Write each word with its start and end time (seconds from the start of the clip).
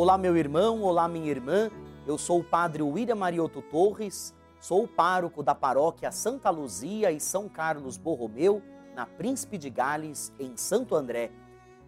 Olá, 0.00 0.16
meu 0.16 0.36
irmão, 0.36 0.82
olá, 0.82 1.08
minha 1.08 1.28
irmã. 1.28 1.72
Eu 2.06 2.16
sou 2.16 2.38
o 2.38 2.44
padre 2.44 2.84
William 2.84 3.16
Marioto 3.16 3.60
Torres, 3.60 4.32
sou 4.60 4.84
o 4.84 4.86
pároco 4.86 5.42
da 5.42 5.56
paróquia 5.56 6.12
Santa 6.12 6.50
Luzia 6.50 7.10
e 7.10 7.18
São 7.18 7.48
Carlos 7.48 7.96
Borromeu, 7.96 8.62
na 8.94 9.06
Príncipe 9.06 9.58
de 9.58 9.68
Gales, 9.68 10.32
em 10.38 10.56
Santo 10.56 10.94
André. 10.94 11.32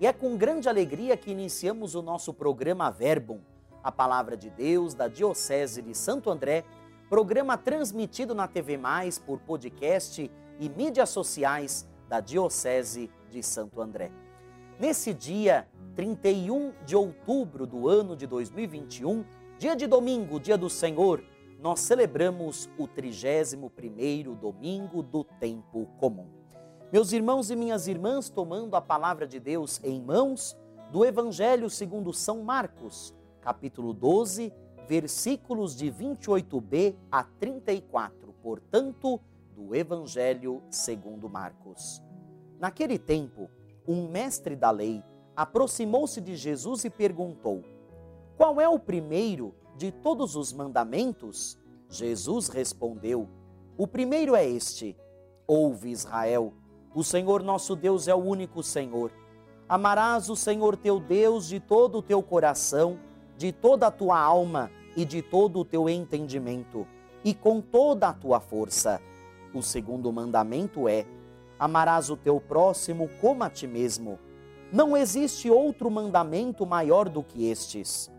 E 0.00 0.06
é 0.06 0.12
com 0.14 0.38
grande 0.38 0.70
alegria 0.70 1.18
que 1.18 1.30
iniciamos 1.30 1.94
o 1.94 2.00
nosso 2.00 2.32
programa 2.32 2.90
Verbum, 2.90 3.40
a 3.84 3.92
palavra 3.92 4.38
de 4.38 4.48
Deus 4.48 4.94
da 4.94 5.06
Diocese 5.06 5.82
de 5.82 5.94
Santo 5.94 6.30
André, 6.30 6.64
programa 7.10 7.58
transmitido 7.58 8.34
na 8.34 8.48
TV 8.48 8.78
Mais 8.78 9.18
por 9.18 9.38
podcast 9.40 10.30
e 10.58 10.68
mídias 10.70 11.10
sociais 11.10 11.86
da 12.08 12.20
Diocese 12.20 13.10
de 13.30 13.42
Santo 13.42 13.82
André. 13.82 14.10
Nesse 14.80 15.12
dia 15.12 15.68
31 15.98 16.74
de 16.86 16.94
outubro 16.94 17.66
do 17.66 17.88
ano 17.88 18.14
de 18.14 18.24
2021, 18.24 19.24
dia 19.58 19.74
de 19.74 19.84
domingo, 19.84 20.38
dia 20.38 20.56
do 20.56 20.70
Senhor, 20.70 21.24
nós 21.60 21.80
celebramos 21.80 22.70
o 22.78 22.86
31º 22.86 24.36
domingo 24.36 25.02
do 25.02 25.24
tempo 25.24 25.88
comum. 25.98 26.28
Meus 26.92 27.10
irmãos 27.10 27.50
e 27.50 27.56
minhas 27.56 27.88
irmãs, 27.88 28.30
tomando 28.30 28.76
a 28.76 28.80
palavra 28.80 29.26
de 29.26 29.40
Deus 29.40 29.82
em 29.82 30.00
mãos, 30.00 30.56
do 30.92 31.04
Evangelho 31.04 31.68
segundo 31.68 32.12
São 32.12 32.44
Marcos, 32.44 33.12
capítulo 33.40 33.92
12, 33.92 34.52
versículos 34.86 35.76
de 35.76 35.90
28b 35.90 36.94
a 37.10 37.24
34, 37.24 38.32
portanto, 38.40 39.20
do 39.52 39.74
Evangelho 39.74 40.62
segundo 40.70 41.28
Marcos. 41.28 42.00
Naquele 42.60 43.00
tempo, 43.00 43.50
um 43.84 44.06
mestre 44.06 44.54
da 44.54 44.70
lei 44.70 45.02
aproximou-se 45.38 46.20
de 46.20 46.34
Jesus 46.34 46.84
e 46.84 46.90
perguntou: 46.90 47.62
Qual 48.36 48.60
é 48.60 48.68
o 48.68 48.76
primeiro 48.76 49.54
de 49.76 49.92
todos 49.92 50.34
os 50.34 50.52
mandamentos? 50.52 51.56
Jesus 51.88 52.48
respondeu: 52.48 53.28
O 53.76 53.86
primeiro 53.86 54.34
é 54.34 54.44
este: 54.44 54.96
Ouve, 55.46 55.90
Israel, 55.90 56.52
o 56.92 57.04
Senhor 57.04 57.44
nosso 57.44 57.76
Deus 57.76 58.08
é 58.08 58.14
o 58.14 58.18
único 58.18 58.64
Senhor. 58.64 59.12
Amarás 59.68 60.28
o 60.28 60.34
Senhor 60.34 60.76
teu 60.76 60.98
Deus 60.98 61.46
de 61.46 61.60
todo 61.60 61.98
o 61.98 62.02
teu 62.02 62.20
coração, 62.20 62.98
de 63.36 63.52
toda 63.52 63.86
a 63.86 63.92
tua 63.92 64.18
alma 64.18 64.72
e 64.96 65.04
de 65.04 65.22
todo 65.22 65.60
o 65.60 65.64
teu 65.64 65.88
entendimento, 65.88 66.84
e 67.22 67.32
com 67.32 67.60
toda 67.60 68.08
a 68.08 68.12
tua 68.12 68.40
força. 68.40 69.00
O 69.54 69.62
segundo 69.62 70.12
mandamento 70.12 70.88
é: 70.88 71.06
Amarás 71.60 72.10
o 72.10 72.16
teu 72.16 72.40
próximo 72.40 73.08
como 73.20 73.44
a 73.44 73.50
ti 73.50 73.68
mesmo. 73.68 74.18
Não 74.70 74.94
existe 74.94 75.50
outro 75.50 75.90
mandamento 75.90 76.66
maior 76.66 77.08
do 77.08 77.22
que 77.22 77.48
estes. 77.48 78.10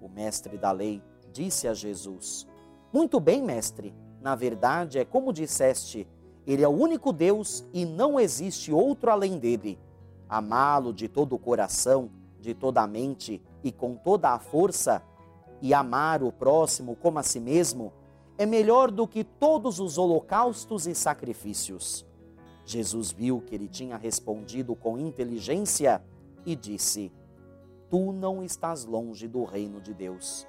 O 0.00 0.08
mestre 0.08 0.56
da 0.56 0.72
lei 0.72 1.02
disse 1.30 1.68
a 1.68 1.74
Jesus: 1.74 2.48
Muito 2.90 3.20
bem, 3.20 3.42
mestre. 3.42 3.94
Na 4.22 4.34
verdade, 4.34 4.98
é 4.98 5.04
como 5.04 5.34
disseste: 5.34 6.08
Ele 6.46 6.62
é 6.62 6.68
o 6.68 6.72
único 6.72 7.12
Deus 7.12 7.62
e 7.74 7.84
não 7.84 8.18
existe 8.18 8.72
outro 8.72 9.10
além 9.10 9.38
dele. 9.38 9.78
Amá-lo 10.26 10.94
de 10.94 11.08
todo 11.08 11.34
o 11.34 11.38
coração, 11.38 12.10
de 12.40 12.54
toda 12.54 12.80
a 12.80 12.86
mente 12.86 13.42
e 13.62 13.70
com 13.70 13.94
toda 13.94 14.30
a 14.30 14.38
força, 14.38 15.02
e 15.60 15.74
amar 15.74 16.22
o 16.22 16.32
próximo 16.32 16.96
como 16.96 17.18
a 17.18 17.22
si 17.22 17.38
mesmo, 17.38 17.92
é 18.38 18.46
melhor 18.46 18.90
do 18.90 19.06
que 19.06 19.24
todos 19.24 19.78
os 19.78 19.98
holocaustos 19.98 20.86
e 20.86 20.94
sacrifícios. 20.94 22.07
Jesus 22.68 23.10
viu 23.10 23.40
que 23.40 23.54
ele 23.54 23.66
tinha 23.66 23.96
respondido 23.96 24.76
com 24.76 24.98
inteligência 24.98 26.04
e 26.44 26.54
disse: 26.54 27.10
Tu 27.88 28.12
não 28.12 28.44
estás 28.44 28.84
longe 28.84 29.26
do 29.26 29.42
reino 29.42 29.80
de 29.80 29.94
Deus. 29.94 30.46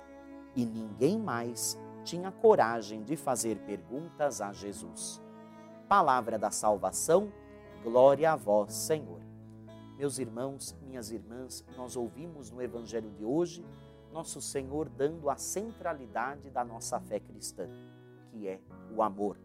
E 0.54 0.66
ninguém 0.66 1.18
mais 1.18 1.80
tinha 2.04 2.30
coragem 2.30 3.04
de 3.04 3.16
fazer 3.16 3.58
perguntas 3.60 4.42
a 4.42 4.52
Jesus. 4.52 5.22
Palavra 5.88 6.38
da 6.38 6.52
salvação, 6.52 7.32
glória 7.86 8.34
a 8.34 8.36
vós, 8.36 8.74
Senhor. 8.74 9.22
Meus 9.98 10.20
irmãos, 10.20 10.76
minhas 10.82 11.12
irmãs, 11.12 11.64
nós 11.78 11.96
ouvimos 11.96 12.52
no 12.52 12.62
Evangelho 12.62 13.10
de 13.12 13.24
hoje 13.24 13.66
nosso 14.12 14.42
Senhor 14.42 14.90
dando 14.90 15.30
a 15.30 15.38
centralidade 15.38 16.50
da 16.50 16.66
nossa 16.66 17.00
fé 17.00 17.20
cristã, 17.20 17.70
que 18.30 18.46
é 18.46 18.60
o 18.94 19.02
amor 19.02 19.38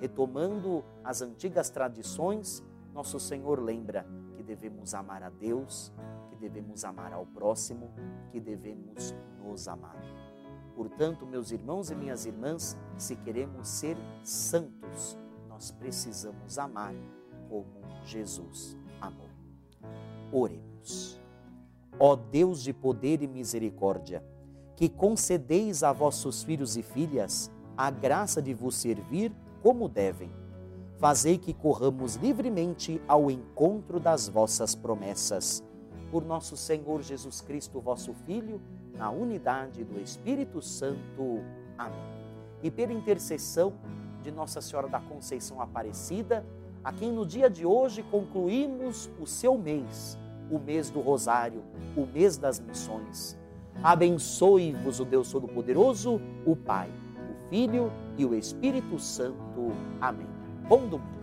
retomando 0.00 0.82
as 1.04 1.20
antigas 1.20 1.68
tradições, 1.68 2.64
nosso 2.94 3.20
Senhor 3.20 3.60
lembra 3.60 4.06
que 4.36 4.42
devemos 4.42 4.94
amar 4.94 5.22
a 5.22 5.28
Deus, 5.28 5.92
que 6.30 6.36
devemos 6.36 6.84
amar 6.84 7.12
ao 7.12 7.26
próximo, 7.26 7.90
que 8.32 8.40
devemos 8.40 9.14
nos 9.44 9.68
amar. 9.68 9.96
Portanto, 10.74 11.26
meus 11.26 11.50
irmãos 11.52 11.90
e 11.90 11.94
minhas 11.94 12.24
irmãs, 12.24 12.76
se 12.96 13.14
queremos 13.14 13.68
ser 13.68 13.98
santos, 14.24 15.18
nós 15.48 15.70
precisamos 15.70 16.58
amar 16.58 16.94
como 17.48 17.68
Jesus 18.04 18.76
amou. 19.00 19.28
Oremos. 20.32 21.20
Ó 21.98 22.16
Deus 22.16 22.62
de 22.62 22.72
poder 22.72 23.20
e 23.20 23.26
misericórdia, 23.26 24.24
que 24.74 24.88
concedeis 24.88 25.82
a 25.82 25.92
vossos 25.92 26.42
filhos 26.42 26.78
e 26.78 26.82
filhas 26.82 27.50
a 27.76 27.90
graça 27.90 28.40
de 28.40 28.54
vos 28.54 28.76
servir 28.76 29.30
como 29.62 29.88
devem. 29.88 30.30
Fazei 30.98 31.38
que 31.38 31.54
corramos 31.54 32.16
livremente 32.16 33.00
ao 33.08 33.30
encontro 33.30 33.98
das 33.98 34.28
vossas 34.28 34.74
promessas. 34.74 35.64
Por 36.10 36.24
nosso 36.24 36.56
Senhor 36.56 37.02
Jesus 37.02 37.40
Cristo, 37.40 37.80
vosso 37.80 38.12
Filho, 38.12 38.60
na 38.94 39.10
unidade 39.10 39.82
do 39.84 39.98
Espírito 40.00 40.60
Santo. 40.60 41.42
Amém. 41.78 41.98
E 42.62 42.70
pela 42.70 42.92
intercessão 42.92 43.72
de 44.22 44.30
Nossa 44.30 44.60
Senhora 44.60 44.88
da 44.88 45.00
Conceição 45.00 45.60
Aparecida, 45.60 46.44
a 46.84 46.92
quem 46.92 47.10
no 47.10 47.24
dia 47.24 47.48
de 47.48 47.64
hoje 47.64 48.02
concluímos 48.02 49.10
o 49.18 49.26
seu 49.26 49.56
mês, 49.56 50.18
o 50.50 50.58
mês 50.58 50.90
do 50.90 51.00
Rosário, 51.00 51.62
o 51.96 52.04
mês 52.04 52.36
das 52.36 52.60
missões. 52.60 53.38
Abençoe-vos 53.82 55.00
o 55.00 55.04
Deus 55.06 55.30
Todo-Poderoso, 55.30 56.20
o 56.44 56.54
Pai, 56.54 56.90
Filho 57.50 57.92
e 58.16 58.24
o 58.24 58.32
Espírito 58.32 58.98
Santo. 58.98 59.72
Amém. 60.00 60.28
Bom 60.68 60.86
domingo. 60.86 61.19